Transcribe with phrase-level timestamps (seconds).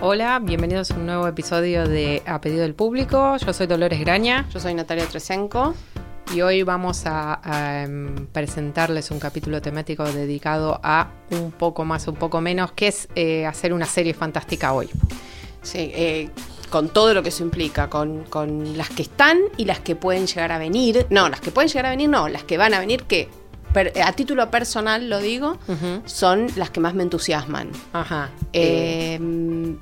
[0.00, 3.36] Hola, bienvenidos a un nuevo episodio de A Pedido del Público.
[3.36, 5.74] Yo soy Dolores Graña Yo soy Natalia Tresenko.
[6.32, 12.06] y hoy vamos a, a, em, presentarles un capítulo temático dedicado a un poco más,
[12.06, 14.88] un poco menos, que es eh, hacer una serie fantástica hoy.
[15.62, 16.30] Sí, eh,
[16.70, 20.26] con todo lo que eso implica, con, con las que están y las que pueden
[20.26, 21.06] llegar a venir.
[21.10, 23.28] No, las que pueden llegar a venir, no, las que van a venir, que
[23.72, 25.58] per- a título personal lo digo,
[26.06, 27.70] son las que más me entusiasman.
[27.92, 28.30] Ajá.
[28.52, 29.18] Eh,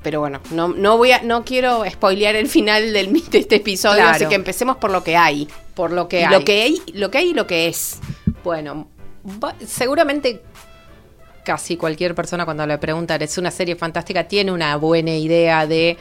[0.02, 4.02] pero bueno, no, no voy a, no quiero spoilear el final del, de este episodio,
[4.02, 4.16] Claro.
[4.16, 5.48] así que empecemos por lo que hay.
[5.74, 6.32] por lo que hay.
[6.32, 7.98] Lo que hay, lo que hay y lo que es.
[8.44, 8.88] Bueno,
[9.42, 10.42] va- seguramente
[11.44, 15.96] casi cualquier persona cuando le preguntan es una serie fantástica tiene una buena idea de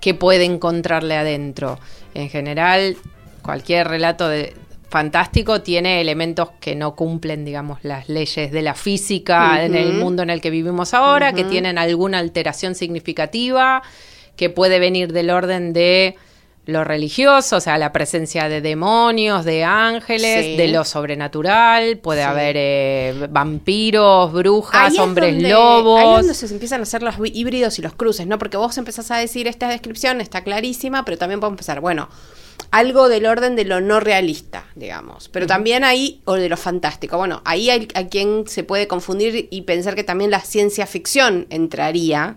[0.00, 1.78] qué puede encontrarle adentro.
[2.14, 2.96] En general,
[3.42, 4.54] cualquier relato de
[4.88, 10.24] fantástico tiene elementos que no cumplen, digamos, las leyes de la física en el mundo
[10.24, 13.82] en el que vivimos ahora, que tienen alguna alteración significativa,
[14.36, 16.16] que puede venir del orden de
[16.70, 20.56] lo religioso, o sea, la presencia de demonios, de ángeles, Sí.
[20.56, 22.26] de lo sobrenatural, puede Sí.
[22.28, 26.00] haber eh, vampiros, brujas, hombres donde- lobos.
[26.00, 28.38] Ahí es donde se empiezan a hacer los hí- híbridos y los cruces, ¿no?
[28.38, 32.08] Porque vos empezás a decir, esta descripción está clarísima, pero también podemos empezar, bueno,
[32.72, 35.28] algo del orden de lo no realista, digamos.
[35.28, 37.16] Pero también ahí, o de lo fantástico.
[37.16, 41.46] Bueno, ahí hay, hay quien se puede confundir y pensar que también la ciencia ficción
[41.50, 42.36] entraría,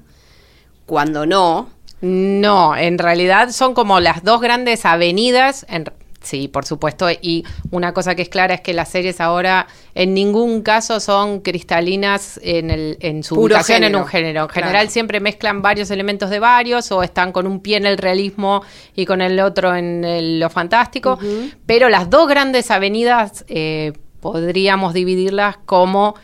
[0.86, 1.70] cuando no.
[2.06, 5.66] No, en realidad son como las dos grandes avenidas.
[5.70, 5.86] En,
[6.22, 7.08] sí, por supuesto.
[7.10, 11.40] Y una cosa que es clara es que las series ahora en ningún caso son
[11.40, 14.42] cristalinas en, el, en su Puro ubicación en un género.
[14.42, 14.68] En claro.
[14.68, 18.64] general siempre mezclan varios elementos de varios o están con un pie en el realismo
[18.96, 21.18] y con el otro en el- lo fantástico.
[21.66, 26.16] Pero las dos grandes avenidas eh, podríamos dividirlas como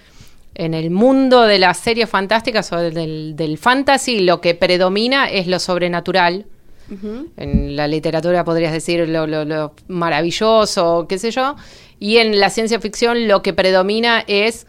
[0.60, 5.48] en el mundo de las series fantásticas o del, del fantasy, lo que predomina es
[5.48, 6.46] lo sobrenatural.
[7.38, 11.56] En la literatura podrías decir lo, lo- lo maravilloso, qué sé yo.
[12.00, 14.66] Y en la ciencia ficción lo que predomina es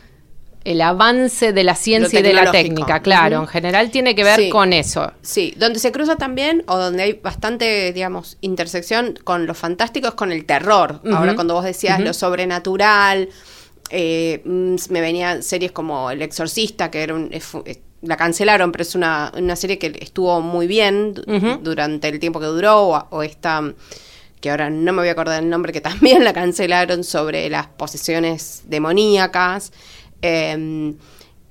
[0.64, 3.00] el avance de la ciencia y de la técnica.
[3.00, 4.50] Claro, en general tiene que ver Sí.
[4.50, 5.10] con eso.
[5.22, 10.14] Sí, donde se cruza también, o donde hay bastante, digamos, intersección con lo fantástico es
[10.14, 11.00] con el terror.
[11.12, 13.30] Ahora cuando vos decías lo sobrenatural,
[13.90, 17.30] eh, mm, me venían series como El Exorcista, que era un,
[18.02, 21.14] la cancelaron, pero es una, una serie que estuvo muy bien
[21.62, 23.62] durante el tiempo que duró, o, o esta,
[24.40, 27.66] que ahora no me voy a acordar el nombre, que también la cancelaron sobre las
[27.66, 29.72] posesiones demoníacas.
[30.22, 30.96] Em,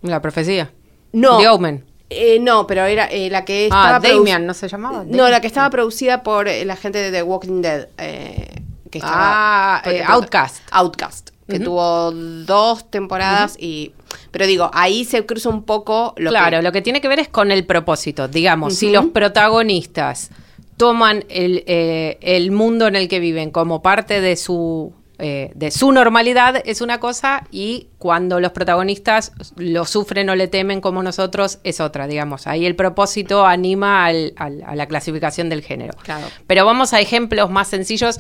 [0.01, 0.71] La profecía.
[1.13, 1.37] no.
[1.39, 1.85] The Omen.
[2.11, 5.03] Eh, no, pero era eh, la que estaba Ah, produ- Damian, ¿no se llamaba?
[5.05, 7.87] No, la que estaba producida por eh, la gente de The Walking Dead.
[7.99, 8.47] eh,
[8.89, 10.63] que estaba, Ah, eh, Outcast.
[10.71, 13.91] Outcast, que tuvo dos temporadas y...
[14.31, 16.63] Pero digo, ahí se cruza un poco lo claro, que...
[16.63, 18.27] lo que tiene que ver es con el propósito.
[18.27, 20.29] Digamos, si los protagonistas
[20.77, 25.71] toman el, eh, el mundo en el que viven como parte de su, eh, de
[25.71, 31.03] su normalidad, es una cosa, y cuando los protagonistas lo sufren o le temen como
[31.03, 32.47] nosotros, es otra, digamos.
[32.47, 35.93] Ahí el propósito anima al- al- a la clasificación del género.
[36.03, 36.27] Claro.
[36.47, 38.19] Pero vamos a ejemplos más sencillos.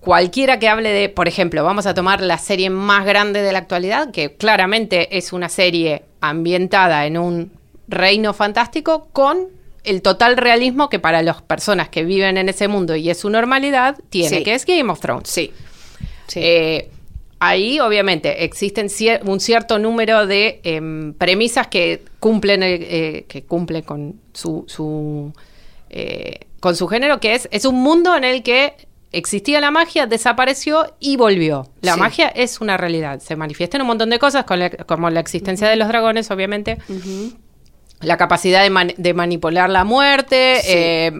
[0.00, 3.58] Cualquiera que hable de, por ejemplo, vamos a tomar la serie más grande de la
[3.58, 7.52] actualidad, que claramente es una serie ambientada en un
[7.86, 9.48] reino fantástico con
[9.84, 13.28] el total realismo que para las personas que viven en ese mundo y es su
[13.30, 14.42] normalidad tiene, Sí.
[14.44, 15.28] que es Game of Thrones.
[15.28, 15.52] Sí.
[16.28, 16.40] sí.
[16.42, 16.90] Eh,
[17.38, 23.42] ahí, obviamente, existen cier- un cierto número de em, premisas que cumplen, eh, eh, que
[23.42, 25.32] cumplen con su, su,
[25.90, 28.74] eh, con su género, que es, es un mundo en el que
[29.12, 31.68] existía la magia, desapareció y volvió.
[31.82, 31.98] La Sí.
[32.00, 33.20] magia es una realidad.
[33.20, 36.30] Se manifiesta en un montón de cosas, con la- como la existencia de los dragones,
[36.30, 36.78] obviamente
[38.00, 40.68] la capacidad de, man- de manipular la muerte, Sí.
[40.70, 41.12] eh,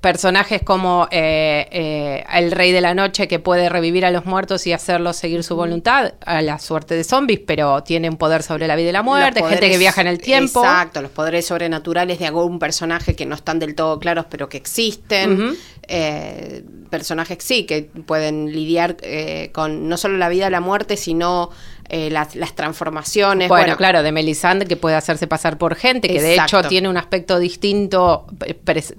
[0.00, 4.64] personajes como eh, eh, el Rey de la Noche que puede revivir a los muertos
[4.66, 8.68] y hacerlos seguir su voluntad, a la suerte de zombies, pero tiene un poder sobre
[8.68, 10.60] la vida y la muerte, gente que viaja en el tiempo.
[10.60, 14.58] Exacto, los poderes sobrenaturales de algún personaje que no están del todo claros, pero que
[14.58, 15.56] existen.
[15.88, 21.50] Eh, personajes sí, que pueden lidiar eh, con no solo la vida, la muerte, sino
[21.88, 23.48] eh, las, las, transformaciones.
[23.48, 26.96] Bueno, claro, de Melisandre que puede hacerse pasar por gente, que de hecho tiene un
[26.96, 28.26] aspecto distinto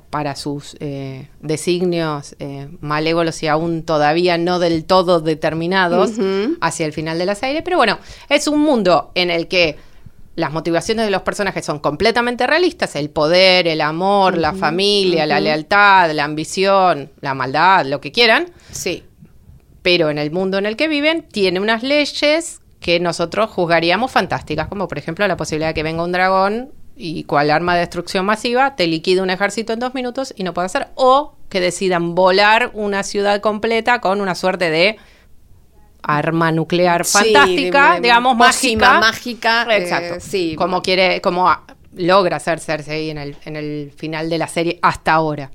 [0.09, 6.11] para sus eh, designios eh, malévolos y aún todavía no del todo determinados
[6.61, 7.61] hacia el final de la serie.
[7.61, 7.99] Pero bueno,
[8.29, 9.75] es un mundo en el que
[10.37, 15.39] las motivaciones de los personajes son completamente realistas, el poder, el amor, la familia, la
[15.39, 18.45] lealtad, la ambición, la maldad, lo que quieran.
[18.71, 19.03] Sí.
[19.81, 24.67] Pero en el mundo en el que viven tiene unas leyes que nosotros juzgaríamos fantásticas,
[24.67, 28.23] como por ejemplo la posibilidad de que venga un dragón y cual arma de destrucción
[28.23, 32.13] masiva te liquide un ejército en dos minutos y no puede hacer, o que decidan
[32.13, 34.97] volar una ciudad completa con una suerte de
[36.07, 38.99] arma nuclear fantástica, digamos, mágica.
[38.99, 39.67] mágica.
[39.69, 40.15] Eh, Exacto.
[40.19, 40.55] sí.
[40.57, 41.49] Como quiere, como
[41.95, 45.51] logra hacer Cersei en el, en el final de la serie hasta ahora.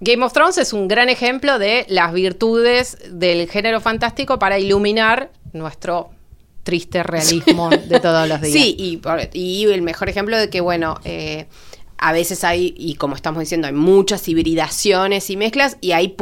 [0.00, 5.30] Game of Thrones es un gran ejemplo de las virtudes del género fantástico para iluminar
[5.52, 6.10] nuestro
[6.64, 8.52] triste realismo de todos los días.
[8.52, 9.00] Sí, y,
[9.38, 11.46] y el mejor ejemplo de que, bueno, eh,
[11.98, 16.16] a veces hay, y como estamos diciendo, hay muchas hibridaciones y mezclas y hay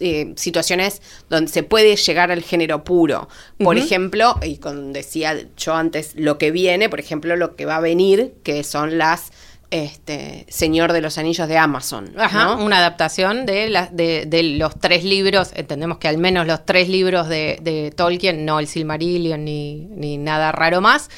[0.00, 3.28] eh, situaciones donde se puede llegar al género puro.
[3.58, 7.76] Por ejemplo, y con decía yo antes, lo que viene, por ejemplo, lo que va
[7.76, 9.32] a venir, que son las
[9.72, 12.12] este, Señor de los Anillos de Amazon.
[12.18, 16.88] Ajá, una adaptación de, la, de, los tres libros, entendemos que al menos los tres
[16.88, 21.08] libros de, Tolkien, no el Silmarillion ni, ni nada raro más,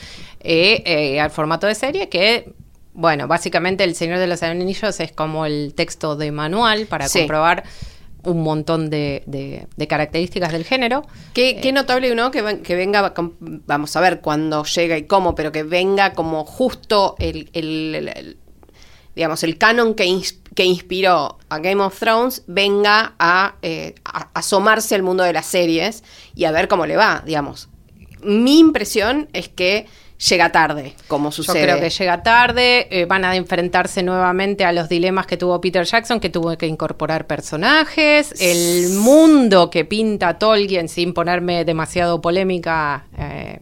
[0.41, 2.55] eh, eh, al formato de serie, que,
[2.95, 7.65] bueno, básicamente el Señor de los Anillos es como el texto de manual para comprobar
[8.25, 11.05] un montón de, características del género.
[11.33, 15.35] Qué, qué eh, notable uno que, que, venga, vamos a ver cuándo llega y cómo,
[15.35, 18.39] pero que venga como justo el,
[19.15, 20.23] digamos, el canon que,
[20.55, 23.15] que inspiró a Game of Thrones venga
[23.63, 26.03] eh, a, asomarse al mundo de las series
[26.35, 27.69] y a ver cómo le va, digamos.
[28.23, 29.87] Mi impresión es que
[30.29, 31.61] llega tarde, como sucede.
[31.61, 35.61] Yo creo que llega tarde, eh, van a enfrentarse nuevamente a los dilemas que tuvo
[35.61, 42.21] Peter Jackson, que tuvo que incorporar personajes, el mundo que pinta Tolkien, sin ponerme demasiado
[42.21, 43.07] polémica.
[43.19, 43.61] Eh,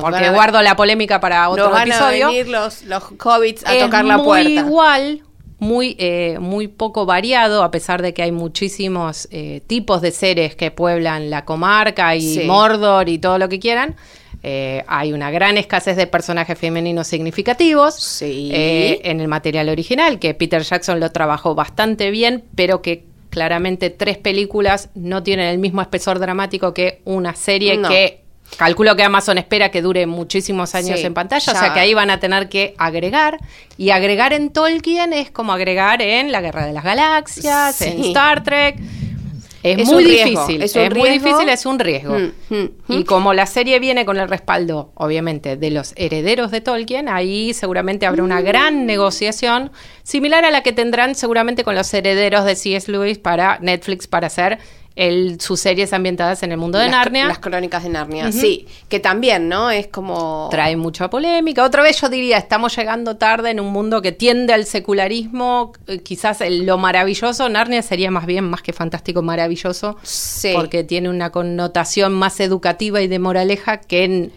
[0.00, 2.26] porque guardo la polémica para otro van episodio.
[2.26, 4.48] A venir los, los hobbits a tocar la puerta.
[4.48, 5.22] Muy igual,
[5.58, 10.56] muy, eh, muy poco variado, a pesar de que hay muchísimos eh, tipos de seres
[10.56, 13.96] que pueblan la comarca y Mordor y todo lo que quieran.
[14.42, 18.50] Eh, hay una gran escasez de personajes femeninos significativos sí.
[18.52, 24.18] en el material original, que Peter Jackson lo trabajó bastante bien, pero que claramente tres
[24.18, 28.22] películas no tienen el mismo espesor dramático que una serie que
[28.56, 32.10] Calculo que Amazon espera que dure muchísimos años en pantalla, o sea que ahí van
[32.10, 33.38] a tener que agregar.
[33.78, 38.42] Y agregar en Tolkien es como agregar en La Guerra de las Galaxias, en Star
[38.44, 38.78] Trek.
[39.62, 42.18] Es, muy difícil, es, muy difícil, es un riesgo.
[42.18, 43.02] Mm, mm, y mm.
[43.04, 48.06] como la serie viene con el respaldo, obviamente, de los herederos de Tolkien, ahí seguramente
[48.06, 49.70] habrá una gran negociación,
[50.02, 52.90] similar a la que tendrán seguramente con los herederos de C.S.
[52.90, 54.58] Lewis para Netflix para hacer
[54.96, 57.26] el, sus series ambientadas en el mundo de Narnia.
[57.26, 59.70] Las crónicas de Narnia, sí, que también, ¿no?
[59.70, 60.48] Es como...
[60.50, 61.64] Trae mucha polémica.
[61.64, 66.00] Otra vez yo diría, estamos llegando tarde en un mundo que tiende al secularismo, eh,
[66.00, 70.52] quizás lo maravilloso, Narnia sería más bien, más que fantástico, maravilloso, sí.
[70.54, 74.32] porque tiene una connotación más educativa y de moraleja que en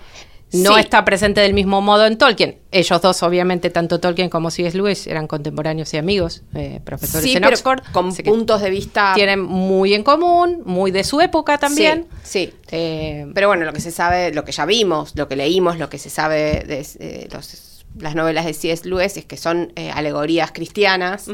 [0.63, 2.59] no está presente del mismo modo en Tolkien.
[2.71, 4.75] Ellos dos, obviamente, tanto Tolkien como C.S.
[4.77, 7.81] Lewis, eran contemporáneos y amigos, eh, profesores en Oxford.
[7.91, 9.13] Con puntos de vista.
[9.15, 12.07] Tienen muy en común, muy de su época también.
[12.23, 12.53] Sí.
[12.71, 15.89] Eh, pero bueno, lo que se sabe, lo que ya vimos, lo que leímos, lo
[15.89, 17.29] que se sabe de eh,
[17.99, 18.87] las novelas de C.S.
[18.87, 21.29] Lewis es que son alegorías cristianas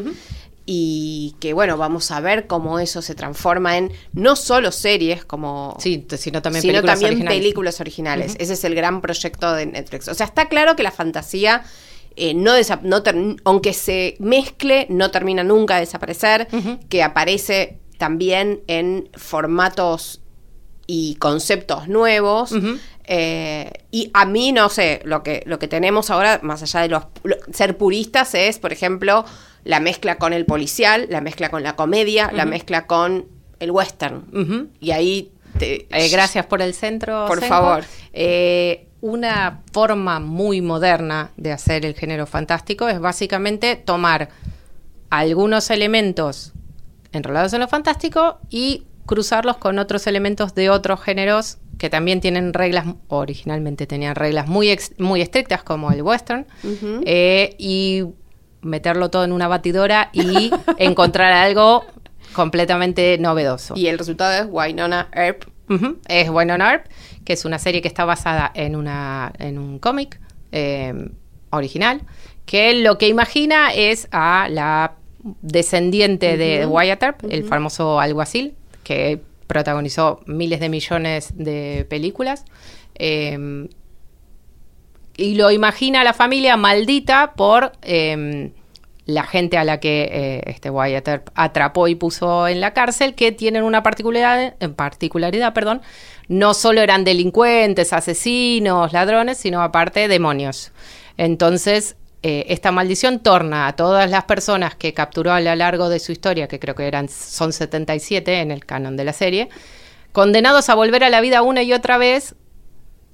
[0.73, 5.75] y que bueno, vamos a ver cómo eso se transforma en no solo series como
[5.81, 7.37] sí, sino también sino películas también originales.
[7.37, 8.35] películas originales.
[8.39, 10.07] Ese es el gran proyecto de Netflix.
[10.07, 11.63] O sea, está claro que la fantasía
[12.15, 13.03] eh, no, no
[13.43, 16.47] aunque se mezcle, no termina nunca de desaparecer,
[16.87, 20.21] que aparece también en formatos
[20.87, 22.53] y conceptos nuevos.
[23.03, 26.87] Eh, y a mí, no sé, lo que, lo que tenemos ahora, más allá de
[26.87, 27.03] los
[27.51, 29.25] ser puristas, es, por ejemplo,
[29.63, 33.27] la mezcla con el policial, la mezcla con la comedia, la mezcla con
[33.59, 34.69] el western.
[34.79, 35.31] Y ahí...
[35.57, 37.25] Te, eh, gracias por el centro.
[37.27, 37.83] Por favor.
[38.13, 44.29] Eh, una forma muy moderna de hacer el género fantástico es básicamente tomar
[45.09, 46.53] algunos elementos
[47.11, 52.53] enrolados en lo fantástico y cruzarlos con otros elementos de otros géneros que también tienen
[52.53, 56.45] reglas, originalmente tenían reglas muy, muy estrictas como el western,
[57.05, 58.03] eh, y
[58.61, 61.85] meterlo todo en una batidora y encontrar algo
[62.33, 63.73] completamente novedoso.
[63.75, 65.43] Y el resultado es Wynonna Earp.
[65.69, 66.85] Ujú, Es Wynonna Earp,
[67.23, 70.19] que es una serie que está basada en, una, en un cómic
[70.51, 70.93] eh,
[71.49, 72.01] original,
[72.45, 74.93] que lo que imagina es a la
[75.41, 82.45] descendiente de Wyatt Earp, el famoso alguacil, que protagonizó miles de millones de películas.
[82.95, 83.67] eh,
[85.21, 88.51] y lo imagina la familia maldita por eh,
[89.05, 93.15] la gente a la que eh, este Wyatt Earp atrapó y puso en la cárcel,
[93.15, 95.81] que tienen una particularidad, en particularidad, perdón,
[96.27, 100.71] no solo eran delincuentes, asesinos, ladrones, sino aparte demonios.
[101.17, 105.99] Entonces, eh, esta maldición torna a todas las personas que capturó a lo largo de
[105.99, 109.49] su historia, que creo que eran son 77 en el canon de la serie,
[110.11, 112.35] condenados a volver a la vida una y otra vez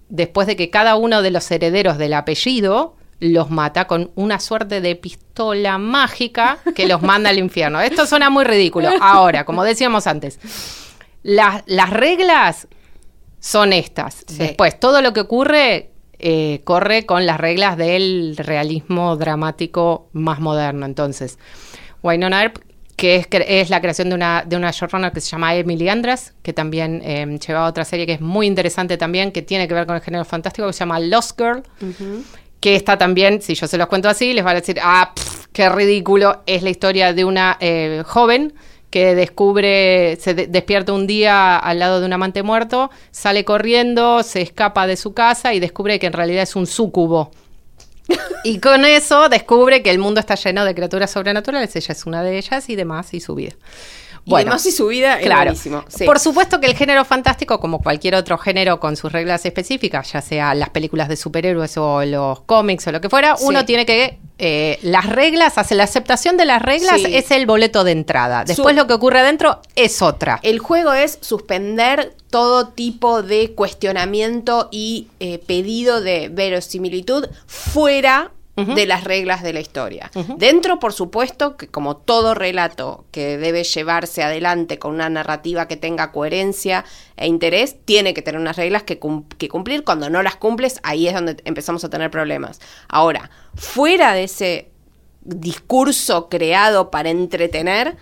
[0.10, 4.80] después de que cada uno de los herederos del apellido los mata con una suerte
[4.80, 7.82] de pistola mágica que los manda al infierno.
[7.82, 8.90] Esto suena muy ridículo.
[9.02, 10.40] Ahora, como decíamos antes,
[11.24, 12.68] las, las reglas
[13.40, 14.24] son estas.
[14.28, 14.38] Sí.
[14.38, 20.86] Después, todo lo que ocurre eh, corre con las reglas del realismo dramático más moderno.
[20.86, 21.38] Entonces,
[22.02, 22.58] Wynonna Earp,
[22.98, 26.34] que es, es la creación de una, de una showrunner que se llama Emily Andras,
[26.42, 29.86] que también eh, llevaba otra serie que es muy interesante también, que tiene que ver
[29.86, 31.64] con el género fantástico, que se llama Lost Girl,
[32.60, 35.46] que está también, si yo se los cuento así, les van a decir, ah, pff,
[35.54, 38.54] qué ridículo, es la historia de una eh, joven
[38.90, 44.24] que descubre, se de- despierta un día al lado de un amante muerto, sale corriendo,
[44.24, 47.30] se escapa de su casa y descubre que en realidad es un súcubo.
[48.44, 52.24] Y con eso descubre que el mundo está lleno de criaturas sobrenaturales, ella es una
[52.24, 53.54] de ellas y demás, y su vida.
[54.28, 55.86] Y además y su vida es buenísimo.
[55.88, 56.06] Sí.
[56.06, 60.22] Por supuesto que el género fantástico, como cualquier otro género con sus reglas específicas, ya
[60.22, 63.46] sea las películas de superhéroes o los cómics o lo que fuera, Sí.
[63.48, 67.16] uno tiene que eh, las reglas, hace la aceptación de las reglas Sí.
[67.16, 68.44] es el boleto de entrada.
[68.46, 70.40] Después Su- lo que ocurre adentro es otra.
[70.44, 78.86] El juego es suspender todo tipo de cuestionamiento y eh, pedido de verosimilitud fuera de
[78.88, 80.10] las reglas de la historia.
[80.38, 85.78] Dentro, por supuesto, que como todo relato que debe llevarse adelante con una narrativa que
[85.78, 86.84] tenga coherencia
[87.18, 89.84] e interés, tiene que tener unas reglas que, cum- que cumplir.
[89.84, 92.60] Cuando no las cumples, ahí es donde empezamos a tener problemas.
[92.90, 94.72] Ahora, fuera de ese
[95.22, 97.96] discurso creado para entretener,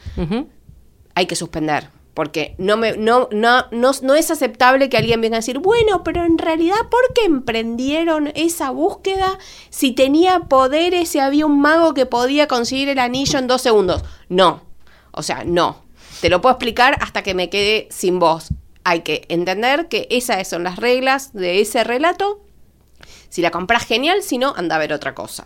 [1.16, 1.90] hay que suspender.
[2.16, 6.04] Porque no, me, no, no, no, no es aceptable que alguien venga a decir, bueno,
[6.04, 9.38] pero en realidad, ¿por qué emprendieron esa búsqueda
[9.70, 14.04] si tenía poderes, si había un mago que podía conseguir el anillo en dos segundos?
[14.30, 14.64] No.
[15.12, 15.84] O sea, no.
[16.22, 18.48] Te lo puedo explicar hasta que me quede sin voz.
[18.86, 22.46] Hay que entender que esas son las reglas de ese relato.
[23.30, 24.24] Si la compras, genial.
[24.24, 25.46] Si no, anda a ver otra cosa.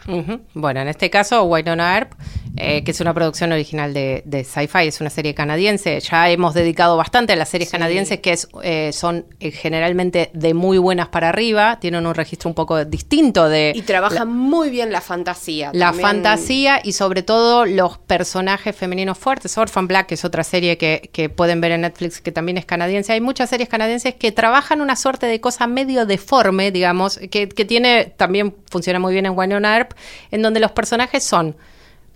[0.54, 2.14] Bueno, en este caso, Wynonna Earp,
[2.60, 6.00] eh, que es una producción original de, de Sci-Fi, es una serie canadiense.
[6.00, 10.54] Ya hemos dedicado bastante a las series canadienses que es, eh, son eh, generalmente de
[10.54, 14.92] muy buenas para arriba, tienen un registro un poco distinto de Y trabaja muy bien
[14.92, 15.72] la fantasía.
[15.74, 16.08] la también.
[16.08, 19.58] fantasía y sobre todo los personajes femeninos fuertes.
[19.58, 22.66] Orphan Black, que es otra serie que, que pueden ver en Netflix, que también es
[22.66, 23.14] canadiense.
[23.14, 27.66] Hay muchas series canadienses que trabajan una suerte de cosa medio deforme, digamos, que, que
[27.66, 29.94] tiene, también funciona muy bien en Wynonna Earp,
[30.32, 31.56] en donde los personajes son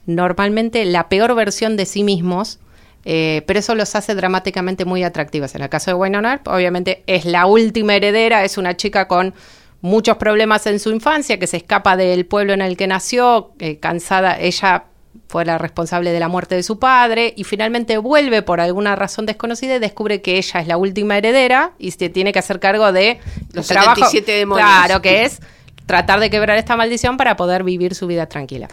[0.06, 2.60] normalmente la peor versión de sí mismos.
[3.06, 5.56] eh, pero eso los hace dramáticamente muy atractivos.
[5.56, 9.34] En el caso de Wynonna Earp, obviamente es la última heredera, es una chica con
[9.82, 13.78] muchos problemas en su infancia, que se escapa del pueblo en el que nació, eh,
[13.80, 14.86] cansada, ella
[15.28, 19.26] fue la responsable de la muerte de su padre y finalmente vuelve por alguna razón
[19.26, 22.94] desconocida y descubre que ella es la última heredera y se tiene que hacer cargo
[22.94, 23.20] de
[23.52, 24.66] Los el trabajo- 77 demonios.
[24.66, 25.42] Claro, que es
[25.86, 28.70] tratar de quebrar esta maldición para poder vivir su vida tranquila.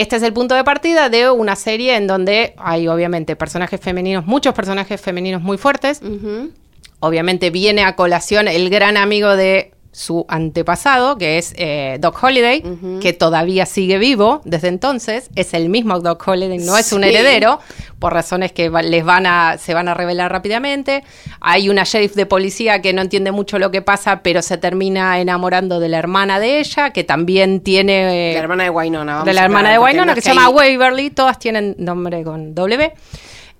[0.00, 4.24] Este es el punto de partida de una serie en donde hay obviamente personajes femeninos,
[4.24, 6.00] muchos personajes femeninos muy fuertes.
[7.00, 12.62] Obviamente viene a colación el gran amigo de su antepasado, que es eh, Doc Holiday,
[13.00, 15.30] que todavía sigue vivo desde entonces.
[15.34, 17.58] Es el mismo Doc Holiday, no es un heredero,
[17.98, 21.02] por razones que va- les van a, se van a revelar rápidamente.
[21.40, 25.18] Hay una sheriff de policía que no entiende mucho lo que pasa, pero se termina
[25.20, 28.30] enamorando de la hermana de ella, que también tiene...
[28.30, 29.12] eh, La hermana de Wynonna.
[29.12, 32.22] vamos de la a hermana de Wynonna, que es se llama Waverly, todas tienen nombre
[32.22, 32.92] con W.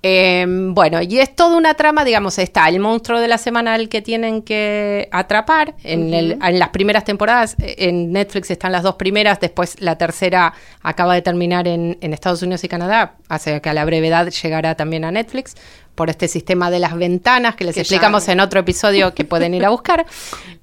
[0.02, 3.90] Eh, bueno, y es toda una trama, digamos, está el monstruo de la semana al
[3.90, 5.75] que tienen que atrapar.
[5.85, 9.99] En, el- en las primeras temporadas, eh, en Netflix están las dos primeras, después la
[9.99, 14.28] tercera acaba de terminar en, en Estados Unidos y Canadá, hace que a la brevedad
[14.30, 15.54] llegará también a Netflix,
[16.00, 19.26] por este sistema de las ventanas que les Que explicamos ya- en otro episodio que
[19.26, 20.07] pueden ir a buscar.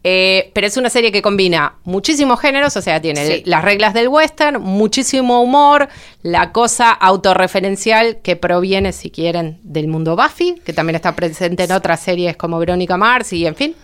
[0.10, 3.42] Eh, pero es una serie que combina muchísimos géneros, o sea, tiene Sí.
[3.46, 5.90] las reglas del western, muchísimo humor,
[6.22, 11.74] la cosa autorreferencial que proviene, si quieren, del mundo Buffy, que también está presente en
[11.74, 13.76] otras series como Verónica Mars y en fin,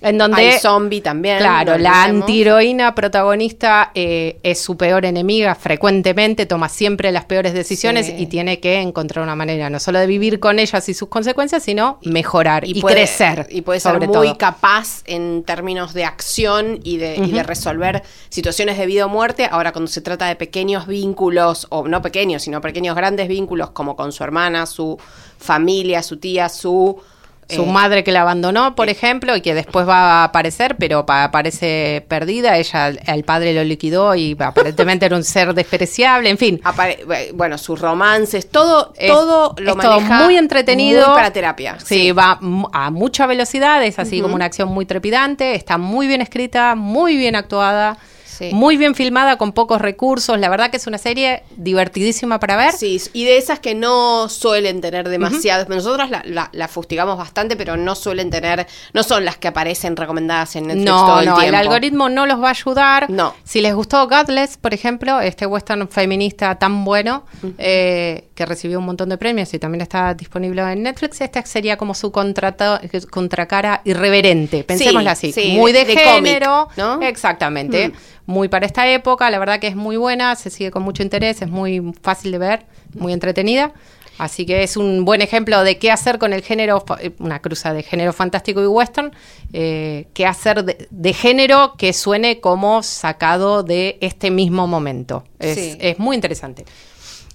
[0.00, 1.38] en donde Hay zombie también.
[1.38, 8.06] Claro, la antiheroína protagonista eh, es su peor enemiga frecuentemente, toma siempre las peores decisiones
[8.06, 8.14] Sí.
[8.18, 11.62] y tiene que encontrar una manera no solo de vivir con ellas y sus consecuencias,
[11.62, 13.46] sino mejorar y, puede- crecer.
[13.50, 14.38] Y puede ser sobre muy todo.
[14.38, 19.48] capaz en términos de acción y de, y de resolver situaciones de vida o muerte.
[19.50, 23.94] Ahora, cuando se trata de pequeños vínculos, o no pequeños, sino pequeños grandes vínculos, como
[23.94, 24.98] con su hermana, su
[25.38, 27.00] familia, su tía, su.
[27.48, 31.06] Su eh, madre que la abandonó, por ejemplo, y que después va a aparecer, pero
[31.06, 32.56] pa- aparece perdida.
[32.58, 36.28] Ella, el padre lo liquidó y aparentemente era un ser despreciable.
[36.30, 41.06] En fin, apare- eh, bueno, sus romances, todo, Es- todo lo es todo muy entretenido.
[41.06, 41.76] muy para terapia.
[41.84, 42.38] Sí, va
[42.72, 47.16] a mucha velocidad, es así como una acción muy trepidante, está muy bien escrita, muy
[47.16, 47.96] bien actuada,
[48.36, 48.50] Sí.
[48.52, 50.38] muy bien filmada con pocos recursos.
[50.38, 52.72] La verdad que es una serie divertidísima para ver.
[52.72, 55.68] Sí, y de esas que no suelen tener demasiados.
[55.68, 58.66] Nosotros la, la- la fustigamos bastante, pero no suelen tener.
[58.92, 62.26] No son las que aparecen recomendadas en Netflix No, todo el no, el algoritmo no
[62.26, 63.10] los va a ayudar.
[63.10, 63.34] No.
[63.44, 67.24] Si les gustó Godless, por ejemplo, este western feminista tan bueno,
[67.58, 71.76] eh, que recibió un montón de premios y también está disponible en Netflix, esta sería
[71.76, 72.78] como su contrato,
[73.10, 75.32] contracara irreverente, pensémosla así.
[75.32, 77.00] sí, muy de, género, ¿no?
[77.02, 77.88] exactamente.
[77.88, 77.92] Mm.
[78.26, 81.40] Muy para esta época, la verdad que es muy buena, se sigue con mucho interés,
[81.42, 83.72] es muy fácil de ver, muy entretenida.
[84.18, 87.72] Así que es un buen ejemplo de qué hacer con el género, eh, una cruza
[87.74, 89.12] de género fantástico y western,
[89.52, 95.24] eh, qué hacer de, de género que suene como sacado de este mismo momento.
[95.38, 95.78] Es, Sí.
[95.80, 96.64] es muy interesante.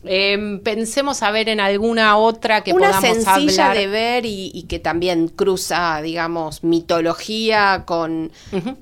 [0.03, 3.77] Eh, pensemos a ver en alguna otra que Una podamos sencilla hablar.
[3.77, 8.31] de ver y, y que también cruza, digamos, mitología con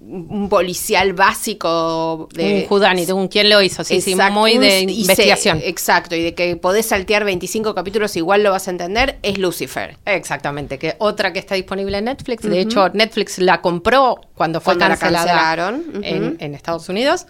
[0.02, 4.82] un policial básico de un Judanit, un quién lo hizo, sí, sí, muy de se-
[4.84, 5.60] investigación.
[5.64, 9.98] exacto, y de que podés saltear 25 capítulos igual lo vas a entender, es Lucifer.
[10.06, 12.44] Exactamente, que otra que está disponible en Netflix.
[12.44, 17.26] De hecho, Netflix la compró cuando fue Cuando la cancelaron, en, en Estados Unidos.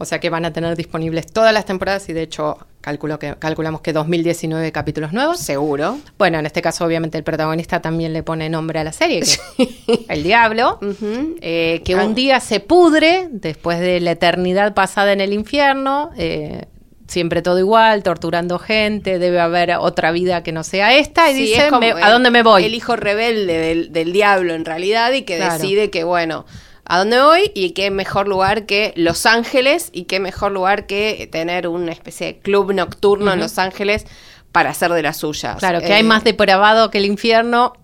[0.00, 3.34] O sea que van a tener disponibles todas las temporadas y de hecho calculo que,
[3.38, 5.38] calculamos que 2019 capítulos nuevos.
[5.40, 5.98] Seguro.
[6.16, 9.20] Bueno, en este caso obviamente el protagonista también le pone nombre a la serie,
[9.56, 10.78] que el diablo,
[11.42, 12.04] eh, que Ah.
[12.04, 16.10] un día se pudre después de la eternidad pasada en el infierno.
[16.16, 16.64] eh,
[17.06, 21.28] Siempre todo igual, torturando gente, debe haber otra vida que no sea esta.
[21.28, 22.64] Y Sí, dice, es como "Me- el- ¿a dónde me voy?
[22.64, 25.54] El hijo rebelde del, del diablo en realidad y que Claro.
[25.54, 26.46] decide que, bueno,
[26.84, 27.52] ¿a dónde voy?
[27.54, 32.26] Y qué mejor lugar que Los Ángeles y qué mejor lugar que tener una especie
[32.28, 34.06] de club nocturno en Los Ángeles
[34.52, 35.56] para hacer de las suyas.
[35.58, 37.74] Claro, que Eh, hay más depravado que el infierno.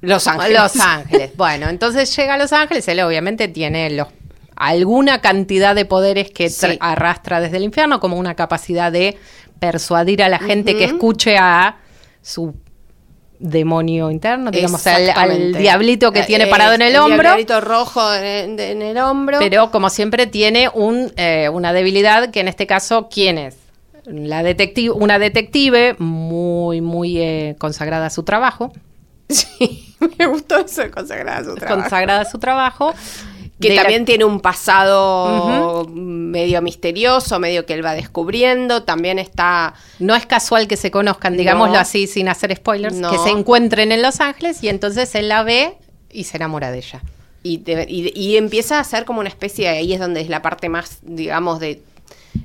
[0.00, 0.58] Los Ángeles.
[0.60, 1.30] Los Ángeles.
[1.36, 4.08] Bueno, entonces llega a Los Ángeles, él obviamente tiene los
[4.58, 6.78] alguna cantidad de poderes que Sí.
[6.80, 9.18] arrastra desde el infierno, como una capacidad de
[9.60, 11.76] persuadir a la gente que escuche a
[12.22, 12.54] su
[13.38, 17.22] demonio interno, digamos, al, diablito que tiene parado en el, hombro.
[17.22, 19.38] diablito rojo en, en el hombro.
[19.38, 23.56] Pero como siempre tiene un, eh, una debilidad que en este caso, ¿quién es?
[24.04, 28.72] La detective, una detective muy, muy eh, consagrada a su trabajo,
[29.28, 31.80] Sí, me gustó eso de consagrar su trabajo.
[31.80, 32.94] consagrada a su trabajo.
[33.60, 38.82] Que de la- también tiene un pasado medio misterioso, medio que él va descubriendo.
[38.82, 39.74] También está.
[39.98, 41.80] no es casual que se conozcan, digámoslo No.
[41.80, 43.10] así, sin hacer spoilers, No.
[43.10, 45.74] que se encuentren en Los Ángeles y entonces él la ve
[46.10, 47.02] y se enamora de ella.
[47.42, 50.42] Y, te- y- y empieza a ser como una especie, ahí es donde es la
[50.42, 51.80] parte más, digamos, de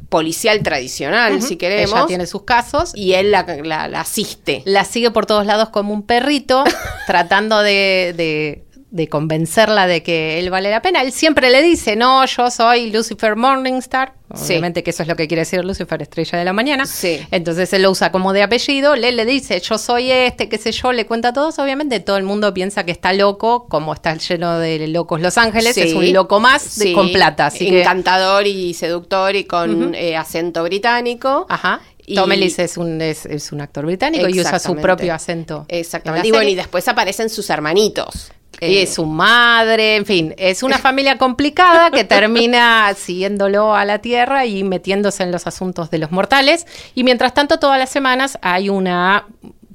[0.10, 1.92] policial tradicional, si queremos.
[1.96, 2.92] Ella tiene sus casos.
[2.96, 4.62] Y él la, la- la asiste.
[4.66, 6.64] la sigue por todos lados como un perrito,
[7.08, 11.02] tratando de, de- de convencerla de que él vale la pena.
[11.02, 14.14] Él siempre le dice, no, yo soy Lucifer Morningstar.
[14.36, 14.54] Sí.
[14.54, 16.86] Obviamente que eso es lo que quiere decir Lucifer, estrella de la mañana.
[16.86, 17.20] Sí.
[17.32, 20.72] Entonces él lo usa como de apellido, le, le dice, yo soy este, qué sé
[20.72, 21.58] yo, le cuenta a todos.
[21.60, 25.74] Obviamente todo el mundo piensa que está loco, como está lleno de locos Los Ángeles,
[25.76, 25.82] Sí.
[25.82, 27.48] es un loco más de- con plata.
[27.48, 31.46] Así que, Encantador y seductor y con eh, acento británico.
[31.50, 31.82] ajá.
[32.16, 35.66] Tom Ellis es un, es, es un actor británico y usa su propio acento.
[35.70, 36.28] Exactamente.
[36.28, 38.34] en Y bueno, y después aparecen sus hermanitos.
[38.62, 43.86] Y Eh, es su madre, en fin, es una familia complicada que termina siguiéndolo a
[43.86, 46.68] la tierra y metiéndose en los asuntos de los mortales.
[46.94, 49.26] Y mientras tanto, todas las semanas hay una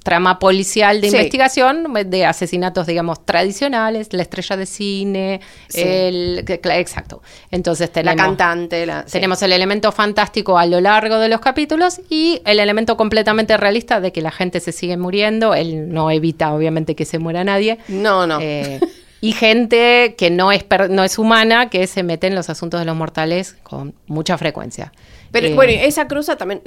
[0.07, 1.17] trama policial de Sí.
[1.17, 5.81] investigación de asesinatos, digamos, tradicionales, la estrella de cine, Sí.
[5.85, 6.45] el...
[6.47, 7.23] Exacto.
[7.51, 8.25] Entonces La tenemos...
[8.25, 9.13] cantante, la, sí.
[9.15, 14.01] Tenemos el elemento fantástico a lo largo de los capítulos y el elemento completamente realista
[14.01, 15.55] de que la gente se sigue muriendo.
[15.55, 17.79] Él no evita, obviamente, que se muera nadie.
[17.89, 18.39] No, no.
[18.41, 18.79] Eh,
[19.21, 22.79] y gente que no es, per- no es humana, que se mete en los asuntos
[22.79, 24.93] de los mortales con mucha frecuencia.
[25.41, 26.63] Pero Eh, bueno, esa cruza también,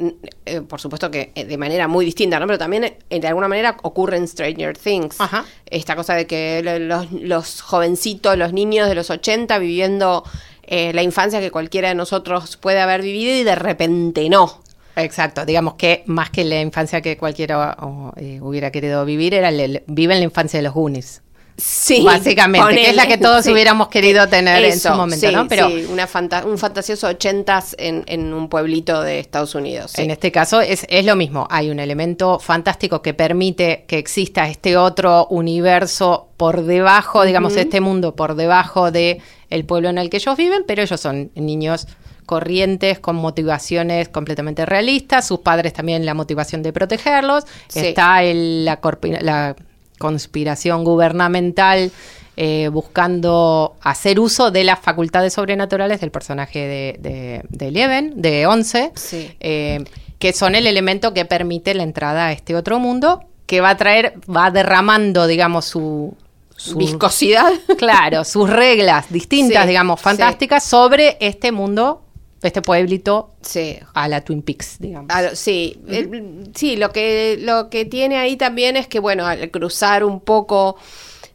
[0.46, 2.46] eh, por supuesto que eh, de manera muy distinta, ¿no?
[2.48, 5.20] Pero también eh, de alguna manera ocurre en Stranger Things.
[5.20, 5.46] Ajá.
[5.66, 10.24] Esta cosa de que lo- los, los jovencitos, los niños de los 80 viviendo
[10.64, 14.62] eh, la infancia que cualquiera de nosotros puede haber vivido y de repente no.
[14.96, 17.78] Exacto, digamos que más que la infancia que cualquiera
[18.18, 21.22] eh, hubiera querido vivir, era el- el- vive en la infancia de los Goonies.
[21.60, 23.52] Sí, Básicamente, que es la que todos sí.
[23.52, 25.48] hubiéramos querido tener en su momento, sí, ¿no?
[25.48, 29.98] Pero sí, una fanta- un fantasioso ochentas en, en un pueblito de Estados Unidos.
[29.98, 34.48] En este caso es, es lo mismo, hay un elemento fantástico que permite que exista
[34.48, 40.10] este otro universo por debajo, digamos, este mundo por debajo de el pueblo en el
[40.10, 41.88] que ellos viven, pero ellos son niños
[42.26, 48.80] corrientes, con motivaciones completamente realistas, sus padres también la motivación de protegerlos, está el- la,
[49.22, 49.56] la
[50.00, 51.92] conspiración gubernamental
[52.38, 58.48] eh, buscando hacer uso de las facultades sobrenaturales del personaje de, de, de Eleven, de
[58.48, 59.30] Once, Sí.
[59.42, 59.84] eh,
[60.18, 63.78] que son el elemento que permite la entrada a este otro mundo, que va a
[63.78, 66.14] traer, va derramando, digamos, su...
[66.56, 67.52] su- Viscosidad.
[67.78, 70.04] Claro, sus reglas distintas, Sí, digamos, sí.
[70.06, 72.02] fantásticas sobre este mundo,
[72.42, 75.10] este pueblito Sí, a la Twin Peaks, digamos.
[75.22, 79.50] Lo- sí, el- sí, lo que, lo que tiene ahí también es que, bueno, al
[79.52, 80.78] cruzar un poco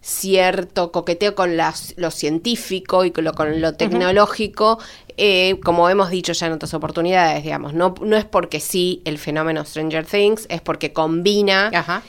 [0.00, 4.78] cierto coqueteo con las- lo científico y con lo, con lo tecnológico,
[5.16, 9.18] eh, como hemos dicho ya en otras oportunidades, digamos, no, no es porque sí el
[9.18, 12.02] fenómeno Stranger Things, es porque combina Ajá.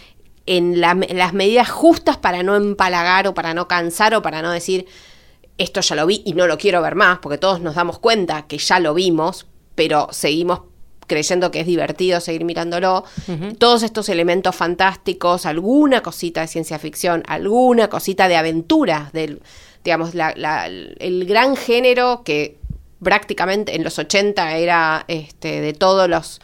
[0.46, 4.52] en la- las medidas justas para no empalagar o para no cansar o para no
[4.52, 4.86] decir
[5.58, 8.46] esto ya lo vi y no lo quiero ver más, porque todos nos damos cuenta
[8.48, 10.62] que ya lo vimos, pero seguimos
[11.08, 13.04] creyendo que es divertido seguir mirándolo.
[13.60, 19.40] Todos estos elementos fantásticos, alguna cosita de ciencia ficción, alguna cosita de aventura, del,
[19.84, 22.58] digamos, la- la- el gran género que
[23.04, 26.42] prácticamente en los 80 era este, de todos los,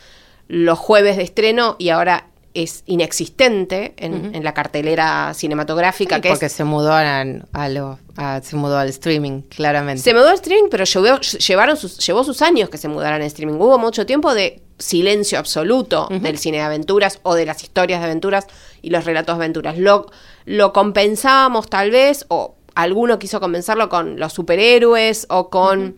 [0.48, 6.30] los jueves de estreno y ahora es inexistente en, en la cartelera cinematográfica, Sí, que
[6.30, 10.02] porque es se mudó a, a lo- a- se mudó al streaming, claramente.
[10.02, 13.28] Se mudó al streaming, pero llevó, llevaron sus, llevó sus años que se mudaran al
[13.28, 13.56] streaming.
[13.56, 18.06] Hubo mucho tiempo de silencio absoluto del cine de aventuras o de las historias de
[18.08, 18.48] aventuras
[18.82, 19.78] y los relatos de aventuras.
[19.78, 20.08] Lo,
[20.46, 25.98] lo compensábamos tal vez, o alguno quiso compensarlo con los superhéroes o con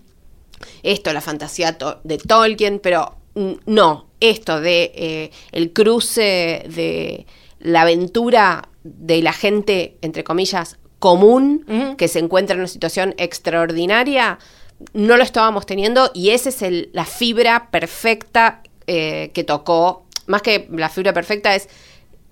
[0.84, 7.26] esto, la fantasía to- de Tolkien, pero no, esto de eh, el cruce de
[7.60, 14.40] la aventura de la gente, entre comillas, común, que se encuentra en una situación extraordinaria,
[14.94, 20.42] no lo estábamos teniendo y esa es el- la fibra perfecta eh, que tocó, más
[20.42, 21.70] que la fibra perfecta es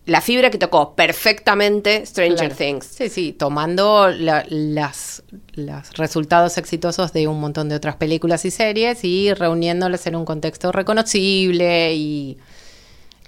[0.05, 2.55] la fibra que tocó perfectamente Stranger Claro.
[2.55, 2.85] Things.
[2.85, 8.51] Sí, sí, tomando la- las, los resultados exitosos de un montón de otras películas y
[8.51, 12.39] series y reuniéndolas en un contexto reconocible y,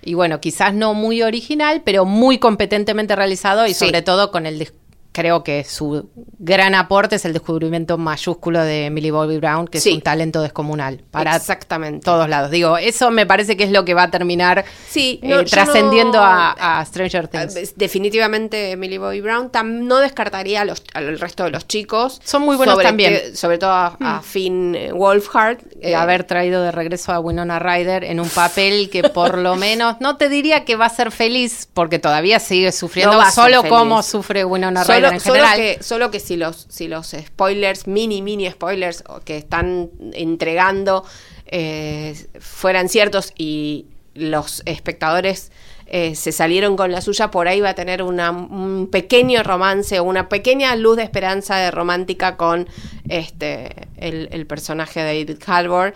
[0.01, 3.85] y bueno, quizás no muy original, pero muy competentemente realizado y Sí.
[3.85, 4.57] sobre todo con el...
[4.59, 4.73] des-
[5.13, 9.89] Creo que su gran aporte es el descubrimiento mayúsculo de Millie Bobby Brown, que Sí.
[9.91, 12.03] es un talento descomunal para Exactamente.
[12.03, 12.49] todos lados.
[12.51, 16.13] Digo, eso me parece que es lo que va a terminar Sí, eh, no, trascendiendo
[16.19, 17.75] no- a, a Stranger Things.
[17.77, 19.51] Definitivamente Millie Bobby Brown.
[19.51, 22.19] Tam- no descartaría a los- al resto de los chicos.
[22.23, 23.35] Son muy buenos sobre también.
[23.35, 25.59] sobre todo a, a Finn eh, Wolfhard.
[25.75, 29.55] de eh, haber traído de regreso a Winona Ryder en un papel que por lo
[29.55, 33.63] menos no te diría que va a ser feliz porque todavía sigue sufriendo No solo
[33.63, 35.57] como sufre Winona Solo, Ryder en solo general.
[35.77, 41.05] que, solo que si los, si los spoilers, mini, mini spoilers que están entregando
[41.45, 43.85] eh, fueran ciertos y
[44.15, 45.51] los espectadores
[45.85, 49.99] eh, se salieron con la suya, por ahí va a tener una- un pequeño romance
[49.99, 52.67] o una pequeña luz de esperanza de romántica con
[53.09, 55.93] este el, el personaje de David Harbour.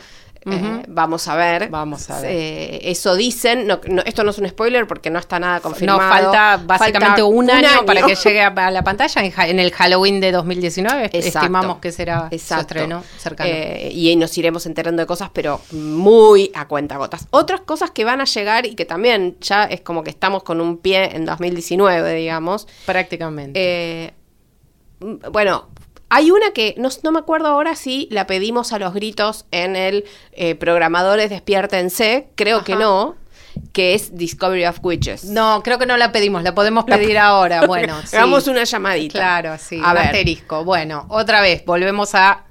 [0.51, 1.69] Eh, vamos a ver.
[1.69, 2.31] Vamos a ver.
[2.31, 3.67] Eh, eso dicen.
[3.67, 5.99] No, no, esto no es un spoiler porque no está nada no, confirmado.
[5.99, 8.07] falta básicamente Falta un, año, para año.
[8.07, 11.05] que llegue a, la pantalla en, el Halloween de 2019.
[11.11, 11.27] Exacto.
[11.27, 12.61] Estimamos que será su Exacto.
[12.61, 13.49] estreno cercano.
[13.49, 17.27] Eh, y nos iremos enterando de cosas, pero muy a cuentagotas.
[17.31, 20.61] Otras cosas que van a llegar y que también ya es como que estamos con
[20.61, 22.67] un pie en 2019, digamos.
[22.85, 23.59] Prácticamente.
[23.59, 24.13] Eh,
[25.31, 25.69] bueno,
[26.09, 29.75] hay una que no, no me acuerdo ahora si la pedimos a los gritos en
[29.75, 33.15] el eh, Programadores Despiértense, creo que no.
[33.73, 35.25] que es Discovery of Witches.
[35.25, 37.65] No, creo que no la pedimos, la podemos pedir ahora.
[37.65, 38.15] Bueno, sí.
[38.15, 39.19] Hagamos una llamadita.
[39.19, 39.79] Claro, sí.
[39.83, 40.03] A un ver.
[40.05, 40.63] asterisco.
[40.63, 42.43] Bueno, otra vez, volvemos a